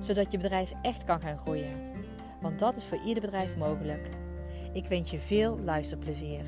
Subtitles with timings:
[0.00, 1.80] Zodat je bedrijf echt kan gaan groeien.
[2.40, 4.08] Want dat is voor ieder bedrijf mogelijk.
[4.72, 6.44] Ik wens je veel luisterplezier.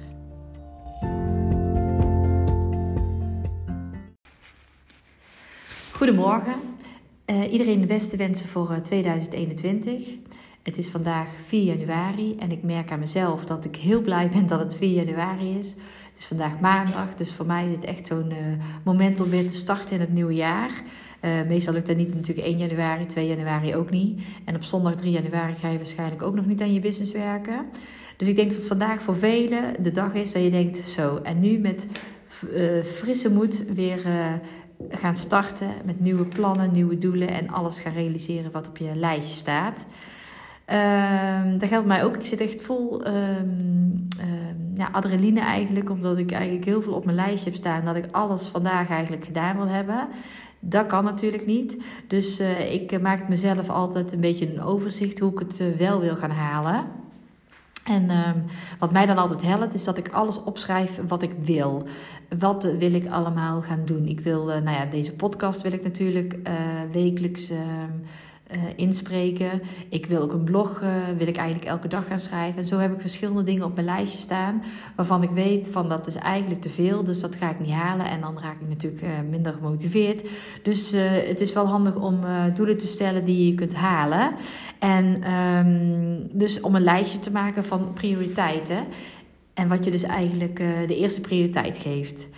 [5.92, 6.54] Goedemorgen.
[7.26, 10.18] Uh, iedereen de beste wensen voor 2021.
[10.62, 14.46] Het is vandaag 4 januari en ik merk aan mezelf dat ik heel blij ben
[14.46, 15.68] dat het 4 januari is.
[16.10, 18.36] Het is vandaag maandag, dus voor mij is het echt zo'n uh,
[18.84, 20.70] moment om weer te starten in het nieuwe jaar.
[21.24, 24.22] Uh, meestal lukt dat niet natuurlijk 1 januari, 2 januari ook niet.
[24.44, 27.66] En op zondag 3 januari ga je waarschijnlijk ook nog niet aan je business werken.
[28.16, 31.16] Dus ik denk dat vandaag voor velen de dag is dat je denkt zo.
[31.16, 31.86] En nu met
[32.52, 34.00] uh, frisse moed weer
[34.88, 39.34] gaan starten met nieuwe plannen, nieuwe doelen en alles gaan realiseren wat op je lijstje
[39.34, 39.86] staat.
[40.72, 42.16] Um, dat geldt mij ook.
[42.16, 44.08] Ik zit echt vol um,
[44.74, 47.84] ja, adrenaline eigenlijk, omdat ik eigenlijk heel veel op mijn lijstje heb staan.
[47.84, 50.08] Dat ik alles vandaag eigenlijk gedaan wil hebben.
[50.60, 51.76] Dat kan natuurlijk niet.
[52.06, 56.00] Dus uh, ik maak mezelf altijd een beetje een overzicht hoe ik het uh, wel
[56.00, 56.84] wil gaan halen.
[57.84, 58.08] En
[58.78, 61.86] wat mij dan altijd helpt, is dat ik alles opschrijf wat ik wil.
[62.38, 64.06] Wat wil ik allemaal gaan doen?
[64.06, 66.38] Ik wil, uh, nou ja, deze podcast wil ik natuurlijk
[66.92, 67.50] wekelijks
[68.54, 69.62] uh, inspreken.
[69.88, 72.58] Ik wil ook een blog, uh, wil ik eigenlijk elke dag gaan schrijven.
[72.58, 74.62] En zo heb ik verschillende dingen op mijn lijstje staan.
[74.96, 77.04] Waarvan ik weet van dat is eigenlijk te veel.
[77.04, 78.06] Dus dat ga ik niet halen.
[78.06, 80.28] En dan raak ik natuurlijk uh, minder gemotiveerd.
[80.62, 80.92] Dus
[81.26, 82.20] het is wel handig om
[82.54, 84.34] doelen te stellen die je kunt halen.
[84.78, 88.84] En um, dus om een lijstje te maken van prioriteiten.
[89.54, 90.56] En wat je dus eigenlijk
[90.86, 92.28] de eerste prioriteit geeft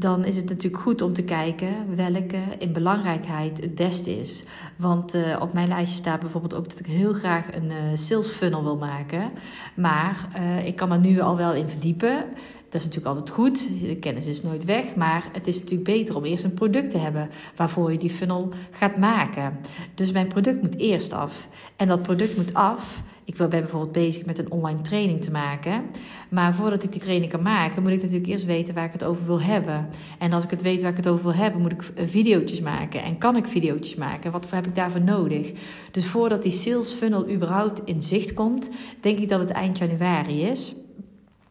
[0.00, 4.44] dan is het natuurlijk goed om te kijken welke in belangrijkheid het beste is.
[4.76, 8.28] Want uh, op mijn lijstje staat bijvoorbeeld ook dat ik heel graag een uh, sales
[8.28, 9.30] funnel wil maken.
[9.74, 12.24] Maar uh, ik kan er nu al wel in verdiepen.
[12.68, 13.68] Dat is natuurlijk altijd goed.
[13.82, 14.94] De kennis is nooit weg.
[14.94, 18.48] Maar het is natuurlijk beter om eerst een product te hebben waarvoor je die funnel
[18.70, 19.58] gaat maken.
[19.94, 21.48] Dus mijn product moet eerst af.
[21.76, 23.02] En dat product moet af.
[23.24, 25.84] Ik ben bijvoorbeeld bezig met een online training te maken.
[26.28, 29.04] Maar voordat ik die training kan maken, moet ik natuurlijk eerst weten waar ik het
[29.04, 29.88] over wil hebben.
[30.18, 33.02] En als ik het weet waar ik het over wil hebben, moet ik video's maken.
[33.02, 34.30] En kan ik video's maken?
[34.30, 35.52] Wat heb ik daarvoor nodig?
[35.90, 38.70] Dus voordat die sales funnel überhaupt in zicht komt,
[39.00, 40.76] denk ik dat het eind januari is.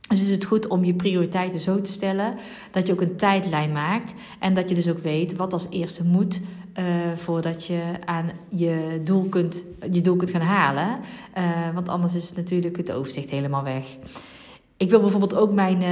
[0.07, 2.35] Dus is het goed om je prioriteiten zo te stellen
[2.71, 6.03] dat je ook een tijdlijn maakt en dat je dus ook weet wat als eerste
[6.03, 6.41] moet
[6.79, 6.83] uh,
[7.15, 10.99] voordat je aan je doel kunt, je doel kunt gaan halen.
[11.37, 13.85] Uh, want anders is natuurlijk het overzicht helemaal weg.
[14.77, 15.87] Ik wil bijvoorbeeld ook mijn, uh,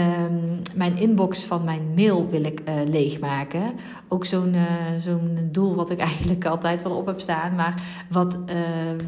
[0.76, 3.74] mijn inbox van mijn mail wil ik, uh, leegmaken.
[4.08, 4.62] Ook zo'n uh,
[5.00, 7.56] zo'n doel wat ik eigenlijk altijd wel op heb staan.
[7.56, 8.40] Maar wat,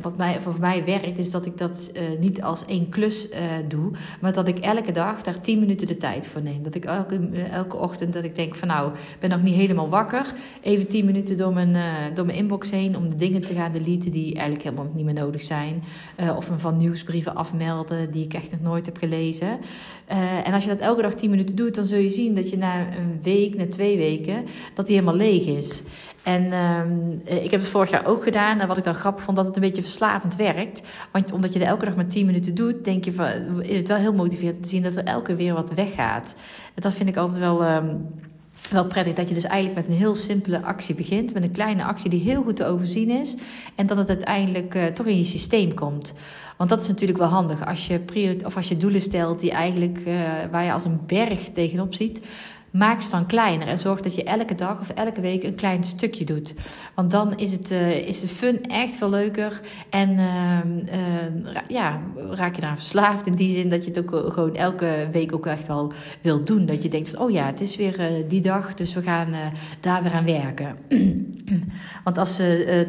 [0.01, 3.29] wat mij, voor mij werkt, is dat ik dat niet als één klus
[3.67, 3.91] doe.
[4.21, 6.63] Maar dat ik elke dag daar 10 minuten de tijd voor neem.
[6.63, 9.89] Dat ik elke, elke ochtend dat ik denk van nou, ik ben nog niet helemaal
[9.89, 10.33] wakker.
[10.61, 11.77] Even 10 minuten door mijn,
[12.13, 15.13] door mijn inbox heen om de dingen te gaan deleten die eigenlijk helemaal niet meer
[15.13, 15.83] nodig zijn.
[16.38, 19.59] of me van nieuwsbrieven afmelden die ik echt nog nooit heb gelezen.
[20.11, 22.50] Uh, en als je dat elke dag 10 minuten doet, dan zul je zien dat
[22.50, 25.81] je na een week, na twee weken, dat die helemaal leeg is.
[26.23, 28.59] En uh, ik heb het vorig jaar ook gedaan.
[28.59, 30.81] En wat ik dan grappig vond, dat het een beetje verslavend werkt.
[31.11, 33.27] Want omdat je er elke dag maar 10 minuten doet, denk je van,
[33.61, 36.35] is het wel heel motiverend te zien dat er elke keer weer wat weggaat.
[36.73, 37.75] En dat vind ik altijd wel.
[37.75, 38.07] Um,
[38.69, 41.34] wel prettig dat je dus eigenlijk met een heel simpele actie begint.
[41.34, 43.35] Met een kleine actie die heel goed te overzien is.
[43.75, 46.13] En dat het uiteindelijk uh, toch in je systeem komt.
[46.57, 50.00] Want dat is natuurlijk wel handig als je, of als je doelen stelt die eigenlijk,
[50.07, 50.13] uh,
[50.51, 52.19] waar je als een berg tegenop ziet
[52.77, 55.83] maak ze dan kleiner en zorg dat je elke dag of elke week een klein
[55.83, 56.53] stukje doet.
[56.95, 62.01] Want dan is, het, uh, is de fun echt veel leuker en uh, uh, ja,
[62.15, 65.45] raak je daar verslaafd in die zin dat je het ook gewoon elke week ook
[65.45, 65.91] echt wel
[66.21, 66.65] wil doen.
[66.65, 69.27] Dat je denkt van, oh ja, het is weer die dag, dus we gaan
[69.80, 70.75] daar weer aan werken.
[72.03, 72.41] Want als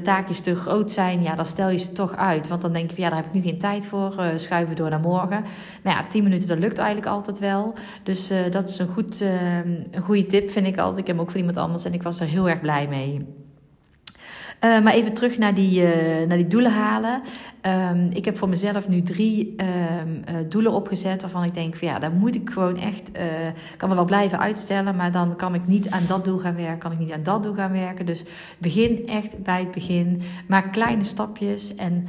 [0.02, 2.49] taakjes te groot zijn, ja, dan stel je ze toch uit.
[2.49, 5.00] Want dan denk je ja, daar heb ik nu geen tijd voor, schuiven door naar
[5.00, 5.44] morgen.
[5.82, 7.73] Nou ja, 10 minuten, dat lukt eigenlijk altijd wel.
[8.02, 9.23] Dus dat is een goed
[9.91, 10.99] een goede tip vind ik altijd.
[10.99, 13.27] Ik heb hem ook van iemand anders en ik was er heel erg blij mee.
[14.64, 17.20] Uh, maar even terug naar die, uh, naar die doelen halen.
[17.90, 21.99] Um, ik heb voor mezelf nu drie um, uh, doelen opgezet waarvan ik denk ja,
[21.99, 23.10] daar moet ik gewoon echt,
[23.76, 26.78] kan er wel blijven uitstellen, maar dan kan ik niet aan dat doel gaan werken,
[26.78, 28.06] kan ik niet aan dat doel gaan werken.
[28.06, 28.25] Dus
[28.58, 30.22] begin echt bij het begin.
[30.49, 32.06] Maak kleine stapjes en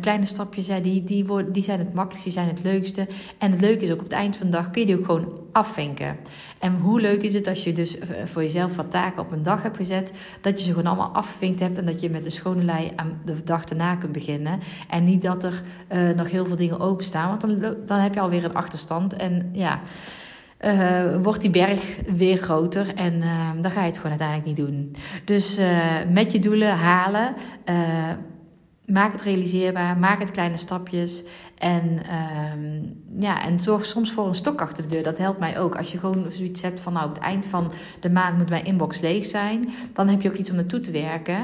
[0.00, 3.06] kleine stapjes, die, die, worden, die zijn het makkelijkste, die zijn het leukste.
[3.38, 5.04] En het leuke is ook op het eind van de dag kun je die ook
[5.04, 6.16] gewoon afvinken.
[6.58, 9.62] En hoe leuk is het als je dus voor jezelf wat taken op een dag
[9.62, 10.10] hebt gezet,
[10.40, 13.20] dat je ze gewoon allemaal afgevinkt hebt en dat je met een schone lei aan
[13.24, 14.58] de dag erna kunt beginnen.
[14.88, 15.62] En niet dat er
[15.92, 19.14] uh, nog heel veel dingen openstaan, want dan, dan heb je alweer een achterstand.
[19.14, 19.80] En ja.
[20.64, 24.66] Uh, wordt die berg weer groter en uh, dan ga je het gewoon uiteindelijk niet
[24.66, 24.94] doen.
[25.24, 25.60] Dus
[26.12, 27.34] met je doelen halen,
[28.92, 31.22] maak het realiseerbaar, maak het kleine stapjes
[31.58, 35.02] en, uh, ja, en zorg soms voor een stok achter de deur.
[35.02, 35.76] Dat helpt mij ook.
[35.76, 38.64] Als je gewoon zoiets hebt van, nou, op het eind van de maand moet mijn
[38.64, 39.68] inbox leeg zijn.
[39.92, 41.38] Dan heb je ook iets om naartoe te werken.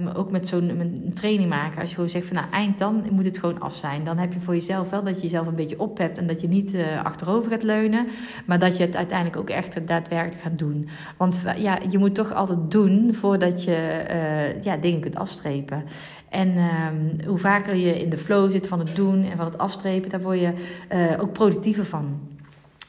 [0.00, 1.80] Um, ook met zo'n training maken.
[1.80, 4.04] Als je gewoon zegt van, nou, eind dan moet het gewoon af zijn.
[4.04, 6.18] Dan heb je voor jezelf wel dat je jezelf een beetje op hebt.
[6.18, 8.06] En dat je niet uh, achterover gaat leunen.
[8.46, 10.88] Maar dat je het uiteindelijk ook echt daadwerkelijk gaat doen.
[11.16, 15.84] Want ja, je moet toch altijd doen voordat je uh, ja, dingen kunt afstrepen.
[16.28, 19.58] En um, hoe vaker je in de flow zit van het doen en van het
[19.58, 20.52] afstrepen, daar word je
[20.92, 22.20] uh, ook productiever van.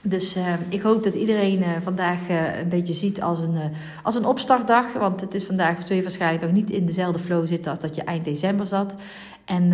[0.02, 3.58] Dus uh, ik hoop dat iedereen uh, vandaag uh, een beetje ziet als een,
[4.04, 4.94] als een opstartdag.
[4.94, 7.96] Want het is vandaag, zul je waarschijnlijk nog niet in dezelfde flow zitten als dat
[7.96, 8.96] je eind december zat.
[9.46, 9.74] En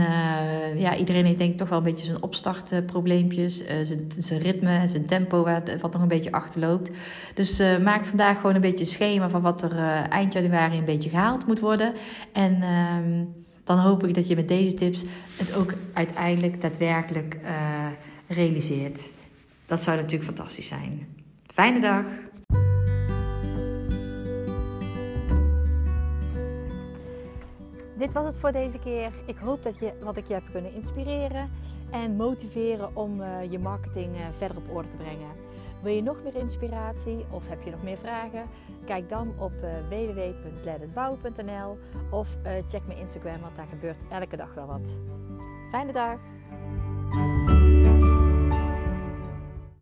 [0.77, 3.63] ja, iedereen heeft denk ik toch wel een beetje zijn opstartprobleempjes.
[3.83, 6.89] zijn, zijn ritme en zijn tempo wat, wat nog een beetje achterloopt.
[7.33, 9.77] Dus maak vandaag gewoon een beetje een schema van wat er
[10.09, 11.93] eind januari een beetje gehaald moet worden.
[12.33, 13.23] En ehm,
[13.65, 15.05] dan hoop ik dat je met deze tips
[15.37, 17.87] het ook uiteindelijk daadwerkelijk uh,
[18.27, 19.07] realiseert.
[19.65, 21.07] Dat zou natuurlijk fantastisch zijn.
[21.53, 22.05] Fijne dag!
[27.97, 29.11] Dit was het voor deze keer.
[29.25, 31.49] Ik hoop dat, je, wat ik je heb kunnen inspireren
[31.91, 35.29] en motiveren om uh, je marketing uh, verder op orde te brengen.
[35.81, 38.45] Wil je nog meer inspiratie of heb je nog meer vragen?
[38.85, 41.77] Kijk dan op uh, www.letitbouwen.nl
[42.09, 44.95] of uh, check mijn Instagram, want daar gebeurt elke dag wel wat.
[45.71, 46.19] Fijne dag!